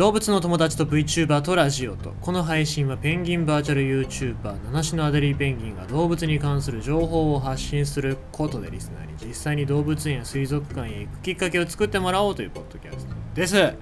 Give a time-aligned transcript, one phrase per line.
[0.00, 13.74] 動物の友達と VTuber とラジオとこの配信はペンギンバーチャル YouTuber 七種のアデリーペンギンが動物に関する情報を発信することでリスナーに実際に動物園や水族館へ行くきっかけを作ってもらおうというポッドキャストです。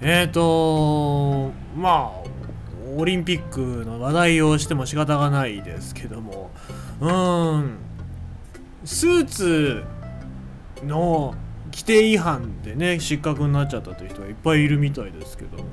[0.00, 2.22] えーとまあ
[2.96, 6.50] オリンピックの話題をしても仕方がないですけども
[7.02, 7.76] うーん。
[8.86, 9.84] スーツ
[10.82, 11.34] の
[11.78, 15.64] 規定違反でね失格になっちゃったという人がいっぱいいるみたいですけども。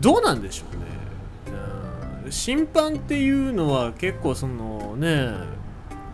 [0.00, 1.56] どうなんでしょうね。
[2.24, 2.30] うん。
[2.30, 5.32] 審判っていうのは結構そのね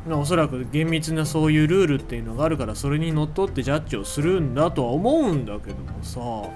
[0.09, 6.51] おそらく厳密なそういうルールっていうのがあるからそれにのっとってジャッジをするんだとは思うんだけどもさ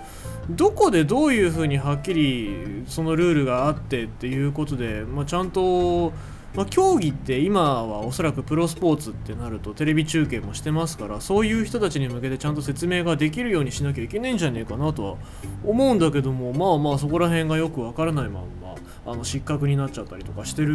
[0.49, 6.15] どこでどういうふうにはっきりそのルールがあってっていうことで、まあ、ちゃんと
[6.55, 15.17] まあ、競技って今はおそらくプロスポーツってなるとテレビ中継もしてますからそういう人たちに向けてちゃんと説明ができるようにしなきゃいけないんじゃねえかなとは
[15.65, 18.75] 思うんだけどもまあまあそこら辺がよくわからないまんま
[19.07, 20.73] あの失格になっちゃったりとかしてる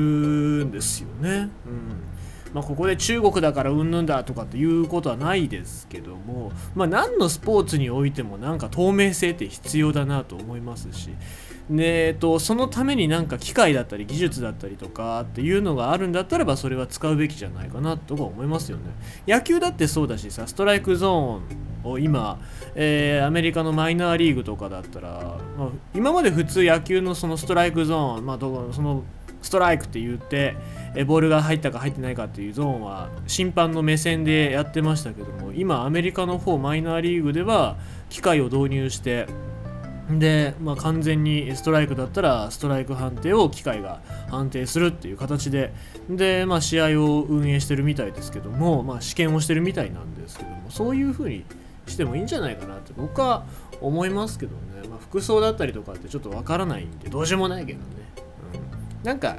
[0.66, 1.50] んですよね。
[1.68, 2.15] うん
[2.56, 11.10] まあ、ここで中国だからうんぬんだとかっていうことはないですけども、まあ、何のスポーツにおいてもなんか透明性って必要だなと思いますし
[11.70, 18.84] で、えっと、そのためになんか機械だったり技術だったりとかっていうのがあるんだったらばそれは使うべきじゃないかなとか思いますよね。
[19.28, 22.40] 野球だってそうだしさストライクゾーンを今、
[22.74, 29.04] えー、アメリカのマイナーリーグとかだったら、まあ、今まで普通野球のそのストライクゾーン、まあ、どその
[29.46, 30.58] ストライクって言って
[31.06, 37.78] ボールが入ったか入ってないかっていうゾーンは審判の目線でやってましたけども今アメリカの方マイナーリーグでは
[38.10, 39.28] 機械を導入して
[40.10, 45.74] で、まあ、完全にストライクだったらストライク判定を機械が判定するっていう形で
[46.10, 51.46] で、まあ、試合を運営してるみたいですけども、まあ、試験をしてるみたいなんですけどもそういう風に
[51.86, 53.46] してもいいんじゃないかなって僕は
[53.82, 57.86] 思いますけどね、まあ、服装だったりとかってちょっとわからないんでどうしようもないけどね、
[59.06, 59.38] うん、なんか、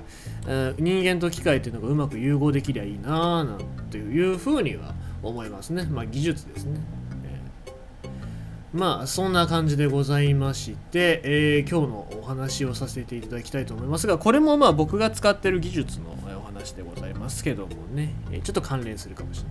[0.79, 3.59] 人間と機械っていうのがうまく融合できりゃいいなーなん
[3.91, 5.87] ていう風には思いますね。
[5.91, 6.81] まあ技術ですね。
[8.77, 19.49] まあそんな感じでございまして、えー、今日のお話をさせていただきたいと思いますがこれもまあ僕が使ってる技術のお話でございますけどもね、えちょっと関連するかもしれな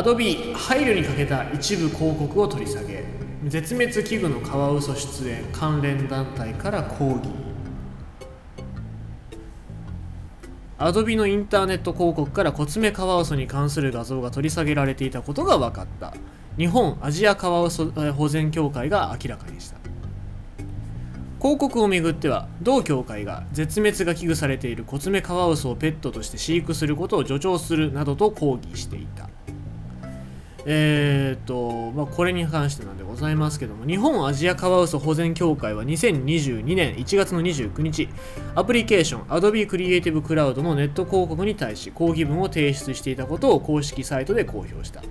[0.00, 0.02] い。
[0.02, 3.04] Adobe 配慮にかけた一部広告を取り下げ
[3.44, 7.43] 絶滅危惧のカワウソ出演関連団体から抗議。
[10.76, 16.14] Adobe のインターネット広告からコツメカワウソに関する画像が取り下げられていたことが分かった。
[16.58, 19.76] 日本アジアカワウソ保全協会が明らかにした。
[21.38, 29.28] 広告をめぐっては同協会が絶滅が危惧されているコツメカワウソをペットとして飼育することを助長するなどと抗議していた。
[30.66, 38.08] えーとまあ、これに関してなんでございますけども日本アジアカワウソ保全協会は2022年1月の29日
[38.54, 45.02] アプリケーション Adobe Creative Cloud のネット広告に対し抗議文を提出していたことを公式サイトで公表した。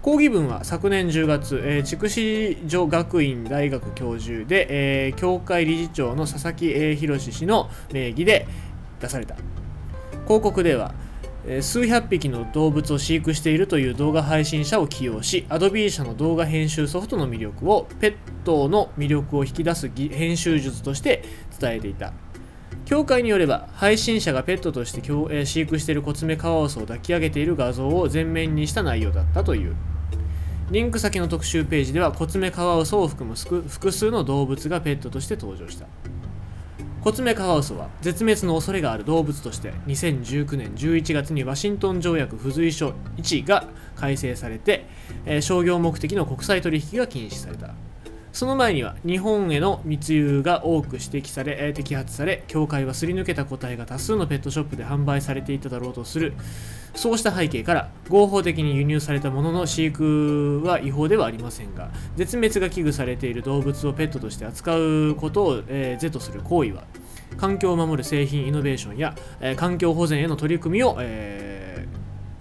[0.00, 8.48] 抗議文は昨年10月、えー、筑紫女学院大学教授で、えー、協会理事長の佐々木博氏の名義で
[9.00, 9.36] 出された。
[10.24, 10.94] 広告では
[11.60, 18.14] 数百匹の動物を飼育しているという動画配信者を起用し Adobe 社の動画編集ソフトの魅力をペッ
[18.44, 21.24] トの魅力を引き出す編集術として
[21.58, 22.12] 伝えていた。
[22.84, 25.00] 協会によれば配信者がペットとして
[25.46, 29.74] 飼育しているコツメカワウソを抱き上げている画像を前面にした内容だったという。
[30.70, 35.86] リンク先の特集ページではコツメカワウソを含む複数の動物がペットとして登場した。
[37.02, 44.86] コツメカワウソは絶滅の恐れがある動物として2019年11月にワシントン条約付随書1が改正されて、
[45.26, 47.74] え、商業目的の国際取引が禁止された。
[48.32, 56.32] その前には日本への密輸が多く指摘され、え、摘発され協会はすり抜けた個体が多数のペットショップで販売されていただろうとする。
[56.94, 66.84] そうした背景から合法的に輸入されたものの飼育は違法ではありませんが絶滅が危惧されている動物をペットとして扱うことを、えー、是とする行為は
[67.38, 71.51] 環境を守る製品イノベーションや、えー、環境保全への取り組みを、えー、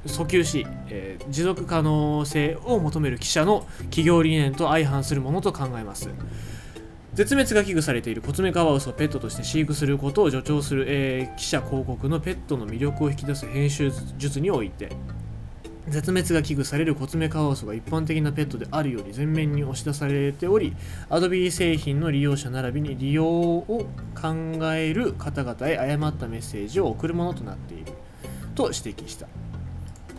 [0.05, 6.09] 訴求し、えー、持続可能性を求める記者の企業理念と相反するものと考えます。
[7.13, 14.95] 絶滅が危惧されているコツメカワウソをペットとして飼育することを助長する、えー、記者広告のペットの魅力を引き出す編集術において
[15.89, 20.73] 絶滅が危惧されるコツメカワウソが一般的なペットであるように前面に押し出されており
[21.09, 27.91] Adobe 製品の利用者並びに利用を考える方々へ誤ったメッセージを送るものとなっている
[28.55, 29.27] と指摘した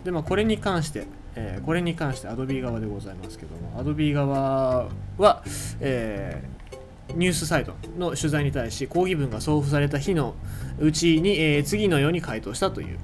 [0.04, 4.88] で、まあ、これに関してえーこれに関して Adobe 側でございますけども Adobe 側
[5.18, 5.42] は、
[5.80, 6.52] えー
[7.16, 10.34] ニュースサイトの取材に対し抗議文が送付された日の
[10.78, 12.98] うちに、えー次のように回答したという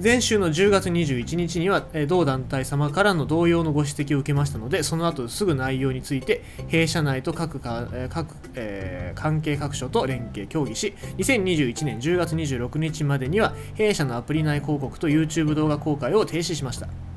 [0.00, 17.07] 前週の10月21日には、えー同団体様からの同様のご指摘を受けましたのでその後すぐ内容について弊社内と各か、え各えー関係各所と連携協議し2021年10月26日までには弊社のアプリ内広告と YouTube 動画公開を停止しました。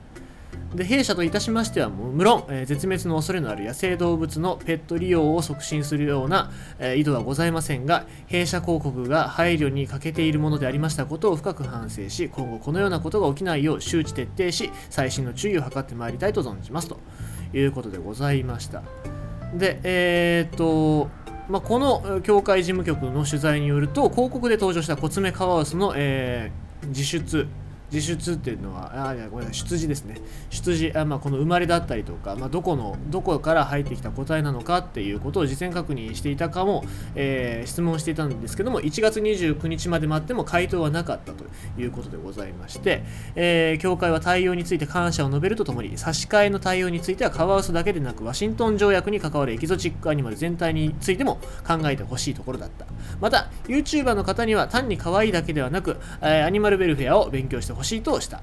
[0.76, 17.00] で弊社といたしましてはもう無論、えー絶滅の恐れのある野生動物のペット利用を促進するような、えー意図はございませんが弊社広告が配慮に欠けているものでありましたことを深く反省し今後このようなことが起きないよう周知徹底し細心の注意を図ってまいりたいと存じますと
[17.54, 18.84] いうことでございました。
[19.54, 21.10] でえーっと
[21.50, 27.48] まあ、この協会事務局の取材によると広告で登場したコツメカワウソの、えー自出
[27.92, 30.16] 自出っていうのは、あいやごめん、出自ですね。
[30.50, 36.84] 出自、あまあ、この生まれだったりとか、まあ、どこの、どこから入ってきた個体なのかっていうことを事前確認していたかも、
[37.16, 41.46] えー質問していたんですけども、1月29日まで待っても回答はなかったと
[41.80, 43.04] いうことでございまして、
[43.36, 52.86] えー協会は対応について感謝を述べるとともに、差し替えの対応についてはカワウソだけでなく、ワシントン条約に関わるエキゾチックアニマル全体についても考えてほしいところだった。
[53.20, 58.42] また、YouTuber の方には単に可愛いだけではなく、えーアニマルウェルフェアを勉強してほしいとした。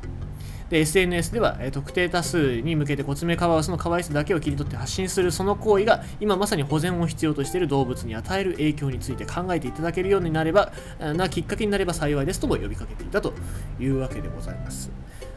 [0.70, 10.72] で SNS では、え特定多数に向けてコツメカワウソの可愛さだけを切り取って発信するその行為が今まさに保全を必要としている動物に与える影響について考えていただけるようになれば
[11.16, 13.32] なきっかけになれば幸いですとも呼びかけていたと
[13.80, 14.90] いうわけでございます。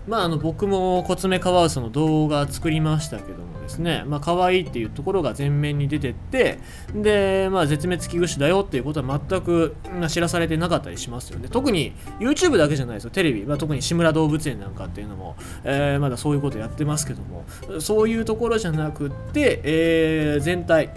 [0.08, 6.58] まあ、あの僕もコツメカワウソの動画作りましたけどもですね、まあ可愛いっていうところが前面に出てって
[6.94, 9.76] で、まあ、絶滅危惧種だよっていうことは全く
[10.10, 11.48] 知らされてなかったりしますよね。
[11.50, 17.46] 特に YouTube だけじゃないですよテレビ、まあ、特に志村動物園なんかっていうのも、えーまだそういうことやってますけども。
[17.80, 20.90] そういうところじゃなくって、えー全体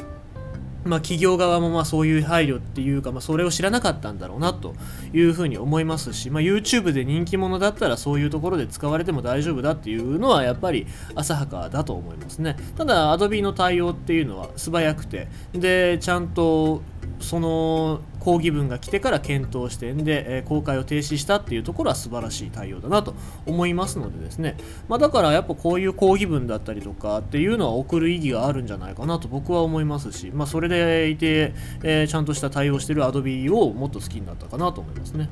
[0.85, 4.75] まあ、企業側もまあそういう配慮っていうか、まあ、それを知らなかったんだろうなと
[5.13, 12.57] いうふうに思いますし、まあ、YouTube で人気者だったらそういうところで使われても大丈夫だっていうのはやっぱり浅はかだと思いますね。
[12.77, 16.83] ただ Adobe の対応っていうのは素早くてでちゃんと
[17.21, 23.15] その抗議文が来てから検討してんで、えー公開を停止したっていうところは素晴らしい対応だなと
[23.47, 24.57] 思いますのでですね、
[24.89, 35.29] まあ、だからやっぱこういう抗議文だったりとかっていうのは送る意義があるんじゃないかなと僕は思いますし、まあ、それでいて、えーちゃんとした対応してる Adobe をもっと好きになったかなと思いますね。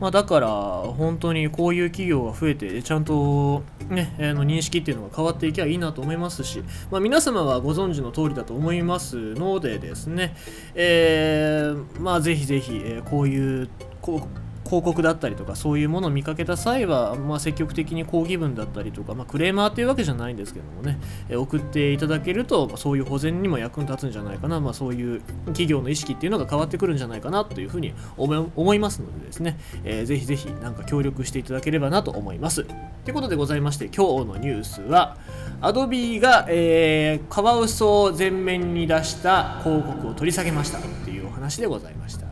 [0.00, 10.34] まあ、だから本当にこういう企業が増えてちゃんと、ね、あの認識っていうのが変わっていけばいいなと思いますし、まあ、皆様はご存知の通りだと思いますのでですね、
[10.74, 13.68] えーまあ、ぜひぜひ、えこういう
[14.00, 20.98] こう広告だったりとかそういうものを見かけた際は、まあ、積極的に抗議文だったりとか、まあ、クレーマーっていうわけじゃないんですけどもね、
[21.28, 32.64] え送っていただけると、そういう保全にも役に立つんじゃないかな、まあ、そういう企業の意識っていうのが変わってくるんじゃないかなというふうに思い思いますのでですね、えーぜひぜひなんか協力していただければなと思います。
[32.64, 35.16] ということでございまして今日のニュースは
[35.60, 42.29] Adobe が、えーカワウソを前面に出した広告を取り下げましたっていうお話でございました。